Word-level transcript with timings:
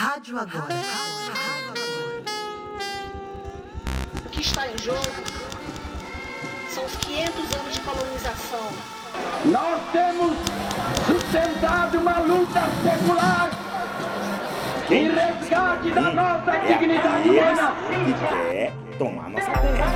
Rádio 0.00 0.38
Agora. 0.38 0.74
O 4.24 4.28
que 4.30 4.40
está 4.40 4.66
em 4.66 4.78
jogo 4.78 5.04
são 6.70 6.86
os 6.86 6.96
500 6.96 7.54
anos 7.54 7.74
de 7.74 7.80
colonização. 7.80 8.72
Nós 9.44 9.82
temos 9.92 10.38
sustentado 11.06 11.98
uma 11.98 12.18
luta 12.20 12.60
secular 12.82 13.50
em 14.90 15.10
resgate 15.10 15.90
da 15.90 16.12
nossa 16.14 16.50
dignidade 16.66 17.28
humana. 17.28 17.76
que 17.90 18.14
quer 18.14 18.72
tomar 18.96 19.28
nossa 19.28 19.50
terra. 19.50 19.92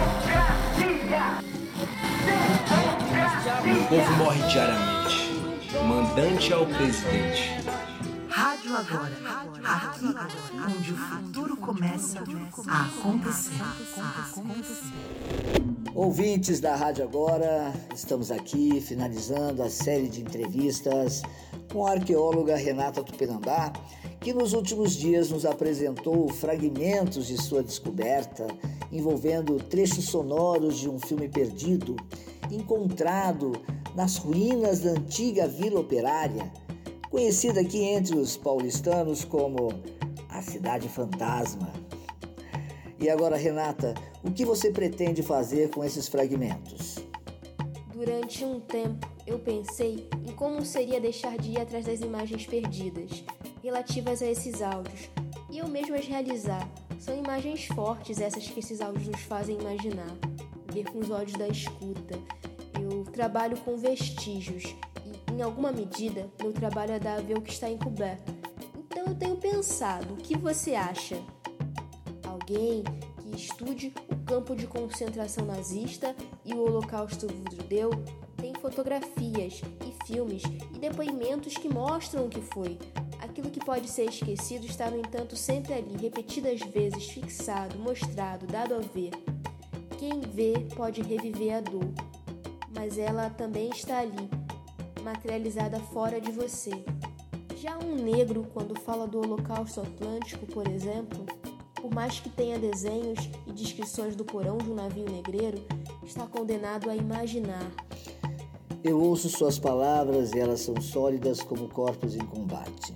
O 3.65 3.89
povo 3.89 4.13
morre 4.19 4.43
diariamente. 4.51 5.33
Mandante 5.83 6.53
é 6.53 6.57
o 6.59 6.67
presidente. 6.67 7.55
Rádio 8.75 8.97
Agora. 8.97 9.61
Aqui, 9.63 10.07
onde 10.77 10.93
o 10.93 10.97
futuro 10.97 11.57
começa 11.59 12.19
a 12.67 12.87
acontecer. 12.87 13.53
Ouvintes 15.95 16.59
da 16.59 16.75
Rádio 16.75 17.05
Agora, 17.05 17.73
estamos 17.95 18.33
aqui 18.33 18.81
finalizando 18.81 19.63
a 19.63 19.71
série 19.71 20.09
de 20.09 20.21
entrevistas 20.23 21.23
com 21.73 21.87
a 21.87 21.93
arqueóloga 21.93 22.57
Renata 22.57 23.05
Tupinambá, 23.05 23.73
que 24.21 24.35
nos 24.35 24.53
últimos 24.55 24.97
dias 24.97 25.31
nos 25.31 25.47
apresentou 25.47 26.29
fragmentos 26.29 27.29
de 27.29 27.41
sua 27.41 27.63
descoberta 27.63 28.49
envolvendo 28.91 29.57
trechos 29.57 30.07
sonoros 30.07 30.79
de 30.79 30.89
um 30.89 30.99
filme 30.99 31.29
perdido 31.29 31.95
encontrado 32.51 33.53
nas 33.95 34.17
ruínas 34.17 34.81
da 34.81 34.91
antiga 34.91 35.47
Vila 35.47 35.79
Operária, 35.79 36.51
conhecida 37.15 37.61
aqui 37.61 37.79
entre 37.79 38.17
os 38.17 38.37
paulistanos 38.37 39.25
como 39.25 39.69
a 40.29 40.43
Cidade 40.43 40.89
Fantasma. 40.89 41.73
E 42.99 43.09
agora, 43.09 43.37
Renata, 43.37 43.95
o 44.25 44.33
que 44.33 44.45
você 44.45 44.73
pretende 44.73 45.23
fazer 45.23 45.71
com 45.71 45.85
esses 45.85 46.09
fragmentos? 46.09 46.97
Durante 47.93 48.45
um 48.45 48.59
tempo, 48.59 49.09
eu 49.25 49.39
pensei 49.39 50.09
em 50.27 50.33
como 50.33 50.65
seria 50.65 51.01
deixar 51.01 51.39
de 51.39 51.53
ir 51.53 51.61
atrás 51.61 51.85
das 51.85 52.01
imagens 52.01 52.47
perdidas, 52.47 53.23
relativas 53.63 54.21
a 54.21 54.27
esses 54.27 54.61
áudios, 54.61 55.09
e 55.49 55.59
eu 55.59 55.69
mesmo 55.69 55.95
as 55.95 56.07
realizar. 56.07 56.69
São 56.99 57.17
imagens 57.17 57.67
fortes 57.67 58.21
essas 58.21 58.45
que 58.49 58.59
esses 58.59 58.81
áudios 58.81 59.07
nos 59.07 59.21
fazem 59.21 59.57
imaginar, 59.57 60.17
ver 60.73 60.91
com 60.91 60.99
os 60.99 61.11
olhos 61.11 61.35
da 61.35 61.47
escuta. 61.47 62.19
Eu 62.83 63.05
trabalho 63.05 63.57
com 63.59 63.77
vestígios 63.77 64.75
em 65.35 65.43
alguma 65.43 65.73
medida, 65.73 66.31
meu 66.41 66.53
trabalho 66.53 66.93
é 66.93 66.99
dar 67.01 67.19
a 67.19 67.21
ver 67.21 67.37
o 67.37 67.43
que 67.43 67.51
está 67.53 67.69
encoberto. 67.69 68.33
Então 68.79 69.07
eu 69.07 69.15
tenho 69.17 69.37
pensado, 69.37 70.15
o 70.15 70.17
que 70.17 70.39
você 70.39 70.75
acha? 70.77 71.21
Alguém 72.25 72.85
que 73.21 73.37
estude 73.37 73.93
o 74.09 74.17
campo 74.25 74.55
de 74.55 74.69
concentração 74.69 75.45
nazista 75.45 76.15
e 76.45 76.55
o 76.55 76.61
Holocausto 76.61 77.27
judeu 77.51 77.91
tem 78.37 78.55
fotografias 78.55 79.61
e 79.85 80.07
filmes 80.07 80.43
e 80.73 80.79
depoimentos 80.79 81.55
que 81.55 81.69
mostram 81.69 82.27
o 82.27 82.29
que 82.29 82.41
foi. 82.41 82.79
Aquilo 83.21 83.51
que 83.51 83.65
pode 83.65 83.89
ser 83.89 84.05
esquecido 84.05 84.67
está, 84.67 84.89
no 84.89 84.99
entanto, 84.99 85.35
sempre 85.35 85.75
ali, 85.75 85.97
repetidas 85.97 86.61
vezes, 86.61 87.09
fixado, 87.09 87.77
mostrado, 87.79 88.47
dado 88.47 88.75
a 88.75 88.79
ver. 88.79 89.11
Quem 89.99 90.21
vê 90.21 90.53
pode 90.77 91.03
reviver 91.03 91.57
a 91.57 91.61
dor, 91.61 91.91
mas 92.73 92.99
ela 92.99 93.31
também 93.31 93.71
está 93.71 93.99
ali, 93.99 94.29
materializada 95.05 95.79
fora 95.79 96.19
de 96.19 96.33
você. 96.33 96.73
Já 97.57 97.79
um 97.79 97.95
negro, 97.95 98.47
quando 98.55 98.79
fala 98.81 99.07
do 99.07 99.19
Holocausto 99.19 99.83
Atlântico, 99.83 100.47
por 100.47 100.67
exemplo, 100.67 101.25
por 101.75 101.95
mais 101.95 102.19
que 102.19 102.31
tenha 102.31 102.59
desenhos 102.59 103.29
e 103.47 103.53
descrições 103.53 104.17
do 104.17 104.25
porão 104.25 104.57
de 104.57 104.71
um 104.71 104.75
navio 104.75 105.05
negreiro, 105.05 105.63
está 106.03 106.27
condenado 106.27 106.89
a 106.89 106.97
imaginar. 106.97 107.71
Eu 108.83 109.01
ouço 109.01 109.29
suas 109.29 109.59
palavras 109.59 110.33
e 110.33 110.39
elas 110.39 110.61
são 110.61 110.81
sólidas 110.81 111.41
como 111.43 111.69
corpos 111.69 112.15
em 112.17 112.25
combate. 112.25 112.95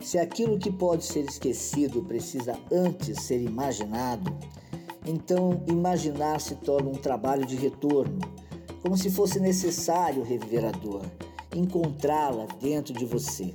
Se 0.00 0.18
aquilo 0.18 0.58
que 0.58 0.70
pode 0.70 1.04
ser 1.04 1.24
esquecido 1.24 2.02
precisa 2.02 2.58
antes 2.72 3.22
ser 3.22 3.40
imaginado, 3.42 4.34
então 5.04 5.62
imaginar 5.66 6.40
se 6.40 6.54
torna 6.56 6.90
um 6.90 6.94
trabalho 6.94 7.44
de 7.44 7.56
retorno, 7.56 8.18
como 8.86 8.96
se 8.96 9.10
fosse 9.10 9.40
necessário 9.40 10.22
reviver 10.22 10.64
a 10.64 10.70
dor, 10.70 11.02
encontrá-la 11.52 12.46
dentro 12.60 12.94
de 12.94 13.04
você. 13.04 13.52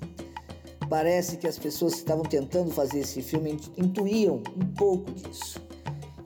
Parece 0.90 1.38
que 1.38 1.47
as 1.47 1.58
pessoas 1.58 1.94
que 1.94 2.00
estavam 2.00 2.25
tentando 2.25 2.69
fazer 2.69 3.00
esse 3.00 3.22
filme 3.22 3.58
intuíam 3.78 4.44
um 4.58 4.66
pouco 4.75 5.09
disso. 5.14 5.58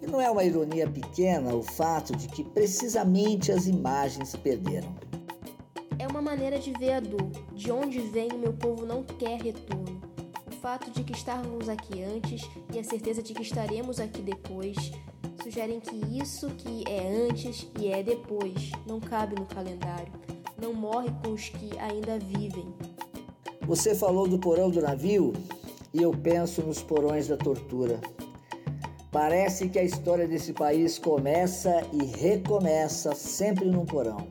E 0.02 0.08
não 0.08 0.20
é 0.20 0.28
uma 0.32 0.44
ironia 0.44 0.90
pequena 0.90 1.54
o 1.54 1.62
fato 1.62 2.16
de 2.16 2.28
que 2.28 2.44
precisamente 2.44 3.52
as 3.52 3.68
imagens 3.68 4.30
se 4.30 4.40
perderam. 4.40 4.92
É 6.00 6.08
uma 6.08 6.20
maneira 6.20 6.58
de 6.58 6.72
ver 6.72 6.94
a 6.94 7.00
dor, 7.00 7.30
de 7.54 7.72
onde 7.72 8.00
vem 8.00 8.32
o 8.32 8.40
meu 8.40 8.54
povo 8.54 8.88
não 8.88 9.04
quer 9.04 9.40
retorno. 9.40 10.02
O 10.48 10.52
fato 10.52 10.90
de 10.90 11.04
que 11.04 11.14
estávamos 11.14 11.70
aqui 11.70 12.02
antes 12.02 12.50
e 12.74 12.80
a 12.80 12.84
certeza 12.84 13.22
de 13.22 13.36
que 13.36 13.44
estaremos 13.44 14.00
aqui 14.00 14.24
depois 14.24 14.92
sugerem 15.46 15.80
que 15.80 15.96
isso 16.20 16.50
que 16.56 16.84
é 16.90 17.28
antes 17.30 17.68
e 17.80 17.90
é 17.90 18.02
depois 18.02 18.72
não 18.88 19.00
cabe 19.00 19.36
no 19.36 19.46
calendário, 19.46 20.12
não 20.60 20.74
morre 20.74 21.10
com 21.24 21.34
os 21.34 21.50
que 21.50 21.78
ainda 21.78 22.18
vivem. 22.18 22.66
Você 23.62 23.94
falou 23.94 24.28
do 24.28 24.40
porão 24.40 24.72
do 24.72 24.82
navio 24.82 25.34
e 25.94 26.02
eu 26.02 26.12
penso 26.12 26.64
nos 26.64 26.82
porões 26.82 27.28
da 27.28 27.38
tortura. 27.38 28.02
Parece 29.12 29.70
que 29.70 29.78
a 29.78 29.84
história 29.84 30.28
desse 30.28 30.52
país 30.52 30.98
começa 30.98 31.86
e 31.94 32.04
recomeça 32.04 33.14
sempre 33.14 33.66
num 33.66 33.86
porão. 33.86 34.28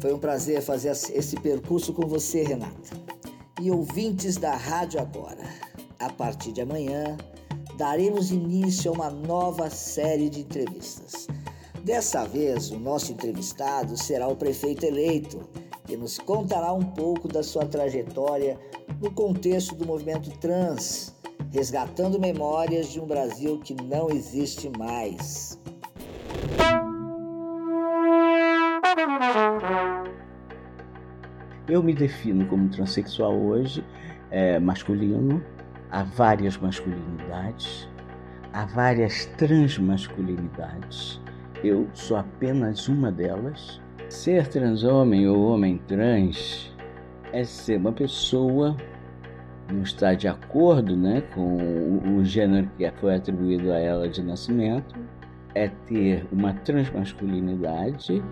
Foi 0.00 0.14
um 0.14 0.18
prazer 0.18 0.62
fazer 0.62 0.88
esse 0.88 1.36
percurso 1.36 1.92
com 1.92 2.06
você, 2.08 2.42
Renata. 2.42 2.96
E 3.60 3.70
ouvintes 3.70 4.38
da 4.38 4.56
Rádio 4.56 5.00
Agora, 5.00 5.44
a 5.98 6.08
partir 6.08 6.52
de 6.52 6.62
amanhã 6.62 7.18
daremos 7.80 8.30
início 8.30 8.90
a 8.90 8.94
uma 8.94 9.08
nova 9.08 9.70
série 9.70 10.28
de 10.28 10.40
entrevistas. 10.40 11.26
Dessa 11.82 12.26
vez, 12.26 12.70
o 12.70 12.78
nosso 12.78 13.10
entrevistado 13.10 13.96
será 13.96 14.28
o 14.28 14.36
prefeito 14.36 14.84
eleito, 14.84 15.48
que 15.86 15.96
nos 15.96 16.18
contará 16.18 16.74
um 16.74 16.82
pouco 16.82 17.26
da 17.26 17.42
sua 17.42 17.64
trajetória 17.64 18.58
no 19.00 19.10
contexto 19.10 19.74
do 19.74 19.86
movimento 19.86 20.30
trans, 20.40 21.14
resgatando 21.50 22.20
memórias 22.20 22.92
de 22.92 23.00
um 23.00 23.06
Brasil 23.06 23.58
que 23.60 23.72
não 23.72 24.10
existe 24.10 24.68
mais. 24.76 25.58
Eu 31.66 31.82
me 31.82 31.94
defino 31.94 32.46
como 32.46 32.68
transexual 32.68 33.34
hoje, 33.34 33.82
é, 34.30 34.58
masculino, 34.58 35.42
há 35.90 36.02
várias 36.02 36.56
masculinidades, 36.56 37.88
há 38.52 38.64
várias 38.66 39.26
transmasculinidades. 39.36 41.20
Eu 41.62 41.88
sou 41.94 42.16
apenas 42.16 42.88
uma 42.88 43.12
delas. 43.12 43.80
Ser 44.08 44.48
transhomem 44.48 45.28
ou 45.28 45.52
homem 45.52 45.78
trans 45.86 46.74
é 47.32 47.44
ser 47.44 47.76
uma 47.76 47.92
pessoa 47.92 48.76
não 49.72 49.82
está 49.82 50.14
de 50.14 50.28
acordo 50.28 50.96
né, 50.96 51.22
com 51.34 52.00
o 52.16 52.24
gênero 52.24 52.68
que 52.76 52.90
foi 52.92 53.14
atribuído 53.14 53.72
a 53.72 53.78
ela 53.78 54.08
de 54.08 54.22
nascimento, 54.22 54.94
é 55.54 55.68
ter 55.86 56.26
uma 56.32 56.52
transmasculinidade. 56.52 58.22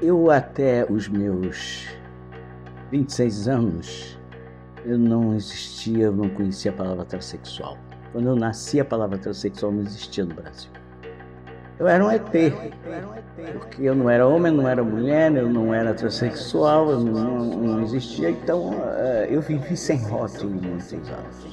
Eu, 0.00 0.30
até 0.30 0.86
os 0.90 1.08
meus 1.08 1.88
26 2.90 3.48
anos, 3.48 4.17
eu 4.88 4.98
não 4.98 5.34
existia, 5.34 6.04
eu 6.04 6.12
não 6.12 6.30
conhecia 6.30 6.70
a 6.70 6.74
palavra 6.74 7.04
transexual. 7.04 7.76
Quando 8.10 8.28
eu 8.28 8.34
nasci, 8.34 8.80
a 8.80 8.84
palavra 8.84 9.18
transexual 9.18 9.70
não 9.70 9.82
existia 9.82 10.24
no 10.24 10.34
Brasil. 10.34 10.70
Eu 11.78 11.86
era 11.86 12.04
um 12.04 12.10
ET, 12.10 12.22
porque 13.52 13.82
eu 13.82 13.94
não 13.94 14.08
era 14.08 14.26
homem, 14.26 14.50
não 14.50 14.66
era 14.66 14.82
mulher, 14.82 15.30
eu 15.36 15.48
não 15.48 15.72
era 15.72 15.92
transexual, 15.94 16.90
eu 16.90 17.00
não, 17.00 17.44
não 17.44 17.82
existia, 17.82 18.30
então 18.30 18.74
eh, 18.96 19.28
eu 19.30 19.40
vivi 19.42 19.76
sem 19.76 19.98
rótulo 19.98 20.50
muitos 20.50 20.92
anos. 20.92 21.46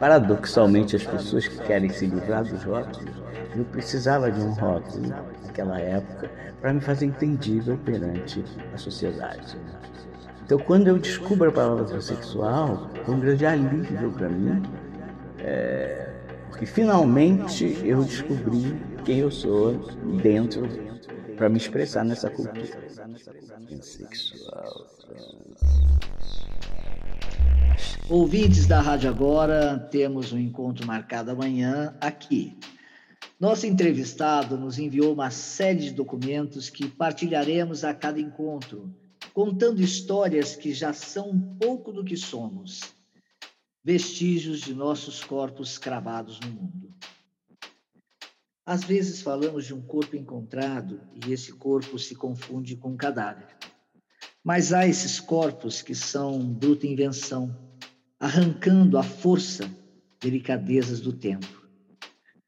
Paradoxalmente, 0.00 0.96
as 0.96 1.04
pessoas 1.04 1.46
que 1.46 1.58
querem 1.58 1.90
se 1.90 2.06
livrar 2.06 2.42
dos 2.42 2.64
rótulos, 2.64 3.22
eu 3.54 3.64
precisava 3.66 4.32
de 4.32 4.40
um 4.40 4.52
rótulo 4.52 5.06
naquela 5.46 5.78
época 5.78 6.30
para 6.60 6.72
me 6.72 6.80
fazer 6.80 7.06
entendível 7.06 7.78
perante 7.84 8.42
a 8.74 8.78
sociedade. 8.78 9.56
Então, 10.50 10.58
quando 10.58 10.88
eu 10.88 10.98
descubro 10.98 11.48
a 11.48 11.52
palavra 11.52 11.84
transexual, 11.84 12.90
foi 13.04 13.14
um 13.14 13.20
grande 13.20 13.46
alívio 13.46 14.10
para 14.10 14.28
mim, 14.28 14.60
é, 15.38 16.12
porque 16.48 16.66
finalmente 16.66 17.78
eu 17.84 18.02
descobri 18.02 18.76
quem 19.04 19.20
eu 19.20 19.30
sou 19.30 19.74
dentro 20.20 20.68
para 21.36 21.48
me 21.48 21.56
expressar 21.56 22.04
nessa 22.04 22.28
cultura. 22.28 22.66
Transexual, 23.68 24.86
trans. 24.98 25.60
Ouvintes 28.08 28.66
da 28.66 28.80
Rádio 28.80 29.08
Agora, 29.08 29.78
temos 29.78 30.32
um 30.32 30.38
encontro 30.38 30.84
marcado 30.84 31.30
amanhã 31.30 31.94
aqui. 32.00 32.58
Nosso 33.38 33.68
entrevistado 33.68 34.58
nos 34.58 34.80
enviou 34.80 35.14
uma 35.14 35.30
série 35.30 35.78
de 35.78 35.92
documentos 35.92 36.68
que 36.68 36.88
partilharemos 36.88 37.84
a 37.84 37.94
cada 37.94 38.18
encontro, 38.18 38.92
contando 39.32 39.80
histórias 39.80 40.56
que 40.56 40.72
já 40.72 40.92
são 40.92 41.30
um 41.30 41.56
pouco 41.56 41.92
do 41.92 42.04
que 42.04 42.16
somos, 42.16 42.80
vestígios 43.82 44.60
de 44.60 44.74
nossos 44.74 45.22
corpos 45.22 45.78
cravados 45.78 46.38
no 46.40 46.50
mundo. 46.50 46.94
Às 48.66 48.84
vezes 48.84 49.22
falamos 49.22 49.66
de 49.66 49.74
um 49.74 49.82
corpo 49.82 50.16
encontrado 50.16 51.00
e 51.26 51.32
esse 51.32 51.52
corpo 51.52 51.98
se 51.98 52.14
confunde 52.14 52.76
com 52.76 52.90
um 52.90 52.96
cadáver. 52.96 53.48
Mas 54.44 54.72
há 54.72 54.86
esses 54.86 55.18
corpos 55.18 55.82
que 55.82 55.94
são 55.94 56.38
bruta 56.52 56.86
invenção 56.86 57.54
arrancando 58.18 58.98
à 58.98 59.02
força 59.02 59.70
delicadezas 60.20 61.00
do 61.00 61.12
tempo. 61.12 61.48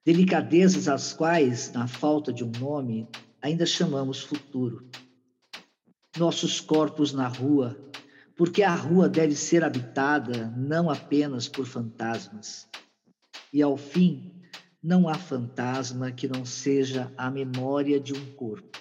Delicadezas 0.04 0.88
às 0.88 1.12
quais, 1.12 1.72
na 1.72 1.86
falta 1.86 2.32
de 2.32 2.44
um 2.44 2.50
nome, 2.58 3.08
ainda 3.40 3.64
chamamos 3.64 4.20
futuro. 4.20 4.86
Nossos 6.16 6.60
corpos 6.60 7.12
na 7.12 7.26
rua, 7.26 7.76
porque 8.36 8.62
a 8.62 8.74
rua 8.74 9.08
deve 9.08 9.34
ser 9.34 9.64
habitada 9.64 10.52
não 10.56 10.90
apenas 10.90 11.48
por 11.48 11.66
fantasmas. 11.66 12.68
E 13.52 13.62
ao 13.62 13.76
fim, 13.76 14.32
não 14.82 15.08
há 15.08 15.14
fantasma 15.14 16.10
que 16.10 16.28
não 16.28 16.44
seja 16.44 17.12
a 17.16 17.30
memória 17.30 18.00
de 18.00 18.12
um 18.12 18.26
corpo. 18.32 18.78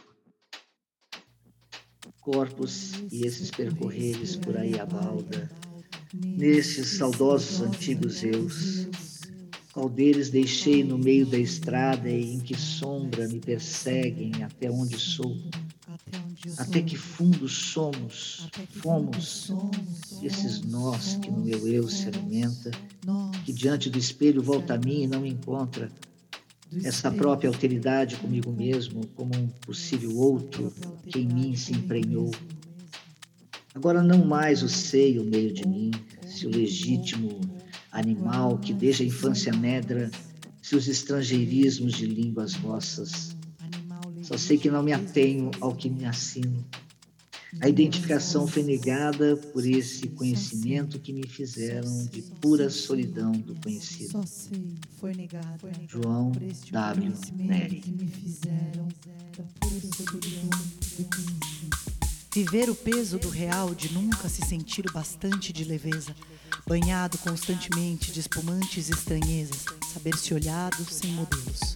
Corpos 2.19 2.93
e 3.11 3.25
esses 3.25 3.49
percorreres 3.49 4.35
por 4.35 4.57
aí 4.57 4.79
a 4.79 4.85
balda 4.85 5.49
nestes 6.13 6.97
saudosos 6.97 7.61
antigos 7.61 8.23
eus. 8.23 8.87
Qual 9.73 9.89
deles 9.89 10.29
deixei 10.29 10.83
no 10.83 10.97
meio 10.97 11.25
da 11.25 11.37
estrada 11.37 12.09
e 12.09 12.33
em 12.33 12.39
que 12.39 12.55
sombra 12.55 13.27
me 13.27 13.39
perseguem 13.39 14.43
até 14.43 14.69
onde 14.69 14.99
sou? 14.99 15.37
Até 16.57 16.81
que 16.81 16.97
fundo 16.97 17.47
somos, 17.47 18.47
fomos, 18.69 19.51
esses 20.23 20.61
nós 20.61 21.15
que 21.21 21.29
no 21.29 21.41
meu 21.43 21.67
eu 21.67 21.87
se 21.87 22.07
alimenta, 22.07 22.71
que 23.45 23.53
diante 23.53 23.89
do 23.89 23.99
espelho 23.99 24.41
volta 24.41 24.73
a 24.73 24.77
mim 24.77 25.03
e 25.03 25.07
não 25.07 25.21
me 25.21 25.29
encontra, 25.29 25.91
essa 26.83 27.11
própria 27.11 27.49
alteridade 27.49 28.15
comigo 28.15 28.51
mesmo, 28.51 29.05
como 29.15 29.35
um 29.35 29.47
possível 29.47 30.15
outro 30.17 30.73
que 31.05 31.19
em 31.19 31.27
mim 31.27 31.55
se 31.55 31.73
emprenhou. 31.73 32.31
Agora 33.75 34.01
não 34.01 34.25
mais 34.25 34.63
o 34.63 34.69
seio 34.69 35.23
meio 35.23 35.53
de 35.53 35.67
mim, 35.67 35.91
se 36.25 36.47
o 36.47 36.49
legítimo 36.49 37.39
animal 37.91 38.57
que 38.57 38.73
desde 38.73 39.03
a 39.03 39.05
infância 39.05 39.53
medra 39.53 40.09
seus 40.61 40.87
estrangeirismos 40.87 41.93
de 41.93 42.05
línguas 42.05 42.53
vossas. 42.53 43.35
Só 44.31 44.37
sei 44.37 44.57
que 44.57 44.71
não 44.71 44.81
me 44.81 44.93
atenho 44.93 45.51
ao 45.59 45.75
que 45.75 45.89
me 45.89 46.05
assino. 46.05 46.65
A 47.59 47.67
identificação 47.67 48.47
foi 48.47 48.63
negada 48.63 49.35
por 49.35 49.65
esse 49.65 50.07
conhecimento 50.07 50.97
que 50.99 51.11
me 51.11 51.27
fizeram 51.27 52.05
de 52.05 52.21
pura 52.39 52.69
solidão 52.69 53.33
do 53.33 53.53
conhecido. 53.55 54.23
João 55.85 56.31
W. 56.71 57.13
Neri. 57.33 57.83
Viver 62.33 62.69
o 62.69 62.75
peso 62.75 63.19
do 63.19 63.27
real 63.27 63.75
de 63.75 63.91
nunca 63.91 64.29
se 64.29 64.45
sentir 64.45 64.89
bastante 64.93 65.51
de 65.51 65.65
leveza, 65.65 66.15
banhado 66.65 67.17
constantemente 67.17 68.13
de 68.13 68.21
espumantes 68.21 68.89
estranhezas, 68.89 69.65
saber-se 69.93 70.33
olhado 70.33 70.89
sem 70.89 71.11
modelos. 71.11 71.70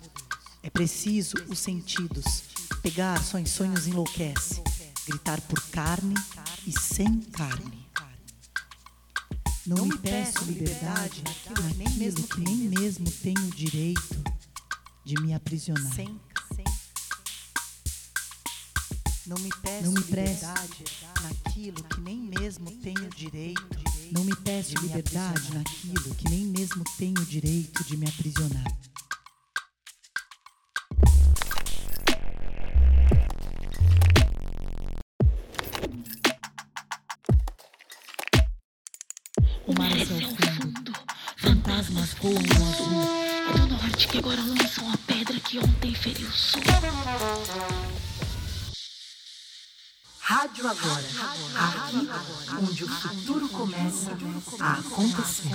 Preciso 0.75 1.37
os 1.47 1.57
sentidos, 1.57 2.43
pegar 2.83 3.23
só 3.23 3.39
em 3.39 3.45
sonhos 3.45 3.87
enlouquece, 3.87 4.61
gritar 5.07 5.39
por 5.39 5.61
carne 5.69 6.13
e 6.67 6.77
sem 6.77 7.21
carne. 7.21 7.87
Não 9.65 9.85
me 9.85 9.97
peço 9.97 10.43
liberdade 10.43 11.23
naquilo 11.23 12.23
que 12.23 12.41
nem 12.41 12.57
mesmo 12.57 13.09
tenho 13.09 13.49
direito 13.51 14.21
de 15.05 15.15
me 15.21 15.33
aprisionar. 15.33 15.95
Não 19.25 19.37
me 19.39 19.49
peço, 19.61 19.85
não 19.85 19.93
me 19.93 20.01
liberdade 20.01 20.83
naquilo 21.23 21.83
que 21.85 22.01
nem 22.01 22.17
mesmo 22.17 22.69
tenho 22.69 23.09
direito. 23.15 23.65
Não 24.11 24.25
me 24.25 24.35
peço 24.35 24.77
liberdade 24.79 25.53
naquilo 25.53 26.13
que 26.15 26.29
nem 26.29 26.45
mesmo 26.47 26.83
tenho 26.97 27.25
direito 27.25 27.81
de 27.85 27.95
me 27.95 28.09
aprisionar. 28.09 28.65
Fantasmas 41.85 42.13
voam 42.21 42.33
no 42.33 42.69
azul. 42.69 43.03
É 43.49 43.59
do 43.59 43.67
norte 43.67 44.07
que 44.07 44.17
agora 44.17 44.41
lançam 44.41 44.91
a 44.91 44.97
pedra 44.97 45.39
que 45.39 45.59
ontem 45.59 45.93
feriu 45.93 46.27
o 46.27 46.31
sul. 46.31 46.61
Rádio 50.19 50.67
Agora, 50.67 51.03
aqui 51.55 52.09
onde 52.59 52.83
o 52.83 52.87
futuro 52.87 53.47
começa 53.49 54.17
a 54.59 54.73
acontecer. 54.73 55.51